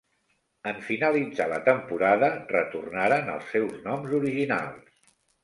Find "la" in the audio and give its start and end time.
1.51-1.59